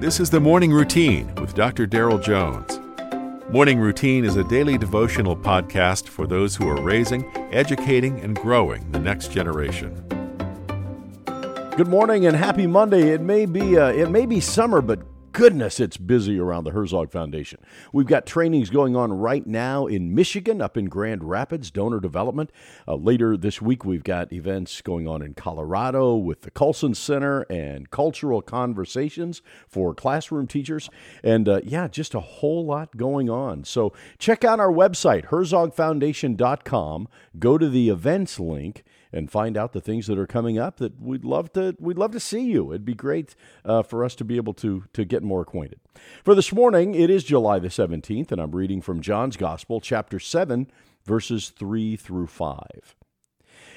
This 0.00 0.20
is 0.20 0.30
the 0.30 0.38
Morning 0.38 0.70
Routine 0.70 1.34
with 1.40 1.56
Dr. 1.56 1.84
Darrell 1.84 2.20
Jones. 2.20 2.78
Morning 3.50 3.80
Routine 3.80 4.24
is 4.24 4.36
a 4.36 4.44
daily 4.44 4.78
devotional 4.78 5.36
podcast 5.36 6.06
for 6.06 6.24
those 6.24 6.54
who 6.54 6.68
are 6.68 6.80
raising, 6.80 7.26
educating, 7.52 8.20
and 8.20 8.36
growing 8.36 8.88
the 8.92 9.00
next 9.00 9.32
generation. 9.32 9.92
Good 11.76 11.88
morning 11.88 12.26
and 12.26 12.36
happy 12.36 12.68
Monday. 12.68 13.10
It 13.10 13.22
may 13.22 13.44
be 13.44 13.76
uh, 13.76 13.88
it 13.88 14.08
may 14.08 14.24
be 14.24 14.38
summer, 14.38 14.80
but 14.80 15.00
goodness, 15.32 15.80
it's 15.80 15.96
busy 15.96 16.38
around 16.38 16.64
the 16.64 16.70
Herzog 16.70 17.10
Foundation. 17.10 17.60
We've 17.92 18.06
got 18.06 18.26
trainings 18.26 18.70
going 18.70 18.96
on 18.96 19.12
right 19.12 19.46
now 19.46 19.86
in 19.86 20.14
Michigan, 20.14 20.60
up 20.60 20.76
in 20.76 20.86
Grand 20.86 21.24
Rapids, 21.24 21.70
donor 21.70 22.00
development. 22.00 22.50
Uh, 22.86 22.94
later 22.96 23.36
this 23.36 23.62
week, 23.62 23.84
we've 23.84 24.04
got 24.04 24.32
events 24.32 24.80
going 24.82 25.06
on 25.06 25.22
in 25.22 25.34
Colorado 25.34 26.14
with 26.16 26.42
the 26.42 26.50
Colson 26.50 26.94
Center 26.94 27.42
and 27.50 27.90
cultural 27.90 28.42
conversations 28.42 29.42
for 29.68 29.94
classroom 29.94 30.46
teachers. 30.46 30.90
And 31.22 31.48
uh, 31.48 31.60
yeah, 31.64 31.88
just 31.88 32.14
a 32.14 32.20
whole 32.20 32.64
lot 32.64 32.96
going 32.96 33.30
on. 33.30 33.64
So 33.64 33.92
check 34.18 34.44
out 34.44 34.60
our 34.60 34.72
website, 34.72 35.26
herzogfoundation.com. 35.26 37.08
Go 37.38 37.58
to 37.58 37.68
the 37.68 37.88
events 37.88 38.40
link 38.40 38.84
and 39.12 39.30
find 39.30 39.56
out 39.56 39.72
the 39.72 39.80
things 39.80 40.06
that 40.06 40.18
are 40.18 40.26
coming 40.26 40.58
up 40.58 40.76
that 40.78 41.00
we'd 41.00 41.24
love 41.24 41.52
to 41.52 41.76
we'd 41.78 41.98
love 41.98 42.12
to 42.12 42.20
see 42.20 42.42
you. 42.42 42.70
It'd 42.70 42.84
be 42.84 42.94
great 42.94 43.34
uh, 43.64 43.82
for 43.82 44.04
us 44.04 44.14
to 44.16 44.24
be 44.24 44.36
able 44.36 44.54
to 44.54 44.84
to 44.92 45.04
get 45.04 45.22
more 45.22 45.42
acquainted. 45.42 45.80
For 46.24 46.34
this 46.34 46.52
morning, 46.52 46.94
it 46.94 47.10
is 47.10 47.24
July 47.24 47.58
the 47.58 47.68
17th, 47.68 48.32
and 48.32 48.40
I'm 48.40 48.52
reading 48.52 48.80
from 48.80 49.00
John's 49.00 49.36
Gospel, 49.36 49.80
chapter 49.80 50.18
7, 50.18 50.70
verses 51.04 51.50
3 51.50 51.96
through 51.96 52.26
5. 52.26 52.60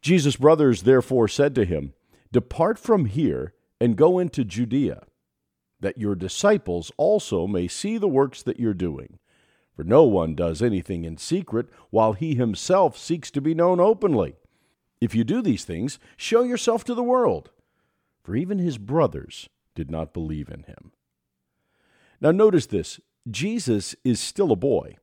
Jesus' 0.00 0.36
brothers 0.36 0.82
therefore 0.82 1.28
said 1.28 1.54
to 1.54 1.64
him, 1.64 1.94
Depart 2.30 2.78
from 2.78 3.06
here 3.06 3.54
and 3.80 3.96
go 3.96 4.18
into 4.18 4.44
Judea, 4.44 5.04
that 5.80 5.98
your 5.98 6.14
disciples 6.14 6.92
also 6.96 7.46
may 7.46 7.68
see 7.68 7.98
the 7.98 8.08
works 8.08 8.42
that 8.42 8.60
you're 8.60 8.74
doing. 8.74 9.18
For 9.76 9.82
no 9.82 10.04
one 10.04 10.34
does 10.34 10.62
anything 10.62 11.04
in 11.04 11.16
secret 11.16 11.66
while 11.90 12.12
he 12.12 12.34
himself 12.34 12.96
seeks 12.96 13.30
to 13.32 13.40
be 13.40 13.54
known 13.54 13.80
openly. 13.80 14.36
If 15.04 15.14
you 15.14 15.22
do 15.22 15.42
these 15.42 15.64
things, 15.64 15.98
show 16.16 16.44
yourself 16.44 16.82
to 16.84 16.94
the 16.94 17.02
world. 17.02 17.50
For 18.22 18.34
even 18.34 18.58
his 18.58 18.78
brothers 18.78 19.50
did 19.74 19.90
not 19.90 20.14
believe 20.14 20.48
in 20.48 20.62
him. 20.62 20.92
Now, 22.22 22.30
notice 22.30 22.64
this 22.64 23.00
Jesus 23.30 23.94
is 24.02 24.18
still 24.18 24.50
a 24.50 24.56
boy, 24.56 24.96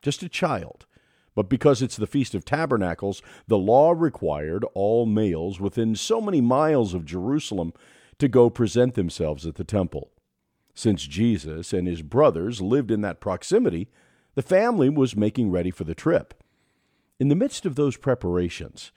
just 0.00 0.22
a 0.22 0.30
child. 0.30 0.86
But 1.34 1.50
because 1.50 1.82
it's 1.82 1.96
the 1.96 2.06
Feast 2.06 2.34
of 2.34 2.46
Tabernacles, 2.46 3.20
the 3.46 3.58
law 3.58 3.90
required 3.90 4.64
all 4.72 5.04
males 5.04 5.60
within 5.60 5.94
so 5.94 6.22
many 6.22 6.40
miles 6.40 6.94
of 6.94 7.04
Jerusalem 7.04 7.74
to 8.18 8.28
go 8.28 8.48
present 8.48 8.94
themselves 8.94 9.44
at 9.44 9.56
the 9.56 9.64
temple. 9.64 10.10
Since 10.74 11.06
Jesus 11.06 11.74
and 11.74 11.86
his 11.86 12.00
brothers 12.00 12.62
lived 12.62 12.90
in 12.90 13.02
that 13.02 13.20
proximity, 13.20 13.90
the 14.36 14.42
family 14.42 14.88
was 14.88 15.14
making 15.14 15.50
ready 15.50 15.70
for 15.70 15.84
the 15.84 15.94
trip. 15.94 16.32
In 17.20 17.28
the 17.28 17.36
midst 17.36 17.66
of 17.66 17.74
those 17.74 17.98
preparations, 17.98 18.90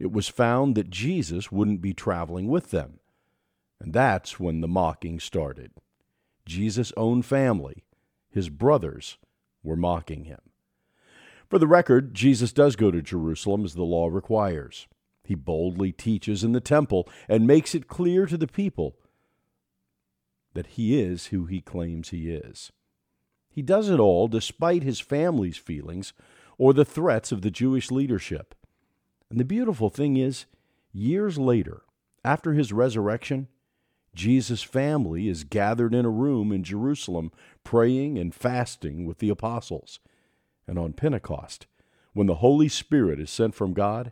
it 0.00 0.10
was 0.10 0.28
found 0.28 0.74
that 0.74 0.90
Jesus 0.90 1.52
wouldn't 1.52 1.82
be 1.82 1.92
traveling 1.92 2.48
with 2.48 2.70
them. 2.70 2.98
And 3.78 3.92
that's 3.92 4.40
when 4.40 4.62
the 4.62 4.68
mocking 4.68 5.20
started. 5.20 5.72
Jesus' 6.46 6.92
own 6.96 7.22
family, 7.22 7.84
his 8.30 8.48
brothers, 8.48 9.18
were 9.62 9.76
mocking 9.76 10.24
him. 10.24 10.40
For 11.48 11.58
the 11.58 11.66
record, 11.66 12.14
Jesus 12.14 12.52
does 12.52 12.76
go 12.76 12.90
to 12.90 13.02
Jerusalem 13.02 13.64
as 13.64 13.74
the 13.74 13.82
law 13.82 14.08
requires. 14.08 14.88
He 15.22 15.34
boldly 15.34 15.92
teaches 15.92 16.42
in 16.42 16.52
the 16.52 16.60
temple 16.60 17.08
and 17.28 17.46
makes 17.46 17.74
it 17.74 17.86
clear 17.86 18.24
to 18.26 18.38
the 18.38 18.46
people 18.46 18.96
that 20.54 20.66
he 20.68 20.98
is 20.98 21.26
who 21.26 21.44
he 21.44 21.60
claims 21.60 22.08
he 22.08 22.30
is. 22.30 22.72
He 23.50 23.62
does 23.62 23.90
it 23.90 24.00
all 24.00 24.28
despite 24.28 24.82
his 24.82 24.98
family's 24.98 25.58
feelings 25.58 26.12
or 26.56 26.72
the 26.72 26.84
threats 26.84 27.32
of 27.32 27.42
the 27.42 27.50
Jewish 27.50 27.90
leadership. 27.90 28.54
And 29.30 29.38
the 29.38 29.44
beautiful 29.44 29.90
thing 29.90 30.16
is, 30.16 30.46
years 30.92 31.38
later, 31.38 31.82
after 32.24 32.52
his 32.52 32.72
resurrection, 32.72 33.48
Jesus' 34.14 34.62
family 34.62 35.28
is 35.28 35.44
gathered 35.44 35.94
in 35.94 36.04
a 36.04 36.10
room 36.10 36.50
in 36.50 36.64
Jerusalem 36.64 37.30
praying 37.62 38.18
and 38.18 38.34
fasting 38.34 39.06
with 39.06 39.18
the 39.18 39.28
apostles. 39.28 40.00
And 40.66 40.78
on 40.78 40.92
Pentecost, 40.92 41.66
when 42.12 42.26
the 42.26 42.36
Holy 42.36 42.68
Spirit 42.68 43.20
is 43.20 43.30
sent 43.30 43.54
from 43.54 43.72
God, 43.72 44.10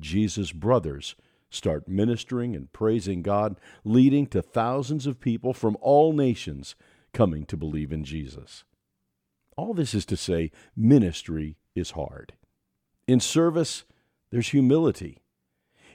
Jesus' 0.00 0.52
brothers 0.52 1.14
start 1.48 1.88
ministering 1.88 2.56
and 2.56 2.72
praising 2.72 3.22
God, 3.22 3.56
leading 3.84 4.26
to 4.28 4.42
thousands 4.42 5.06
of 5.06 5.20
people 5.20 5.52
from 5.52 5.76
all 5.80 6.12
nations 6.12 6.74
coming 7.12 7.44
to 7.46 7.56
believe 7.56 7.92
in 7.92 8.04
Jesus. 8.04 8.64
All 9.56 9.74
this 9.74 9.94
is 9.94 10.06
to 10.06 10.16
say, 10.16 10.50
ministry 10.76 11.56
is 11.74 11.92
hard. 11.92 12.34
In 13.06 13.20
service, 13.20 13.84
there's 14.30 14.48
humility. 14.48 15.18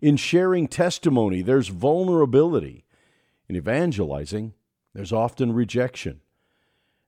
In 0.00 0.16
sharing 0.16 0.68
testimony, 0.68 1.40
there's 1.40 1.68
vulnerability. 1.68 2.84
In 3.48 3.56
evangelizing, 3.56 4.54
there's 4.92 5.12
often 5.12 5.52
rejection. 5.52 6.20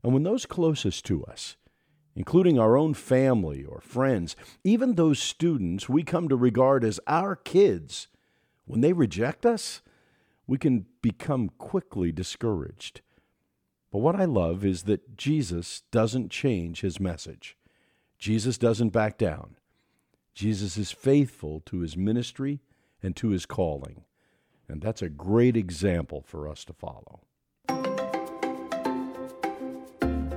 And 0.03 0.13
when 0.13 0.23
those 0.23 0.47
closest 0.47 1.05
to 1.07 1.25
us, 1.25 1.57
including 2.15 2.59
our 2.59 2.77
own 2.77 2.95
family 2.95 3.65
or 3.65 3.81
friends, 3.81 4.37
even 4.65 4.95
those 4.95 5.19
students 5.19 5.89
we 5.89 6.03
come 6.03 6.29
to 6.29 6.37
regard 6.37 6.85
as 6.85 7.01
our 7.07 7.37
kids, 7.37 8.09
when 8.65 8.81
they 8.81 8.93
reject 8.93 9.45
us, 9.45 9.83
we 10.47 10.59
can 10.59 10.87
become 11.03 11.51
quickly 11.59 12.13
discouraged. 12.13 13.01
But 13.91 13.99
what 13.99 14.17
I 14.17 14.25
love 14.25 14.65
is 14.65 14.85
that 14.85 15.17
Jesus 15.17 15.83
doesn't 15.91 16.31
change 16.31 16.81
his 16.81 17.01
message. 17.01 17.57
Jesus 18.19 18.59
doesn't 18.59 18.91
back 18.91 19.19
down. 19.19 19.57
Jesus 20.37 20.77
is 20.77 20.93
faithful 20.93 21.63
to 21.65 21.81
his 21.81 21.97
ministry 21.97 22.61
and 23.03 23.17
to 23.17 23.31
his 23.31 23.47
calling. 23.47 24.05
And 24.69 24.83
that's 24.83 25.01
a 25.01 25.09
great 25.09 25.57
example 25.57 26.23
for 26.27 26.47
us 26.47 26.63
to 26.67 26.75
follow. 26.75 27.21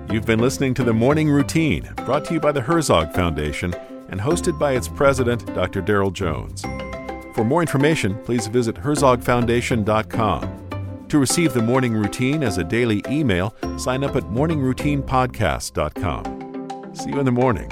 You've 0.09 0.25
been 0.25 0.39
listening 0.39 0.73
to 0.75 0.85
the 0.85 0.93
Morning 0.93 1.29
Routine, 1.29 1.89
brought 2.05 2.23
to 2.25 2.35
you 2.35 2.39
by 2.39 2.53
the 2.53 2.61
Herzog 2.61 3.13
Foundation 3.13 3.73
and 4.07 4.21
hosted 4.21 4.57
by 4.57 4.71
its 4.71 4.87
president, 4.87 5.45
Dr. 5.53 5.81
Darrell 5.81 6.11
Jones. 6.11 6.61
For 7.35 7.43
more 7.43 7.59
information, 7.59 8.17
please 8.23 8.47
visit 8.47 8.75
herzogfoundation.com. 8.75 11.05
To 11.09 11.19
receive 11.19 11.53
the 11.53 11.61
Morning 11.61 11.91
Routine 11.93 12.41
as 12.41 12.57
a 12.57 12.63
daily 12.63 13.03
email, 13.09 13.53
sign 13.77 14.05
up 14.05 14.15
at 14.15 14.23
morningroutinepodcast.com. 14.23 16.95
See 16.95 17.09
you 17.09 17.19
in 17.19 17.25
the 17.25 17.31
morning. 17.31 17.69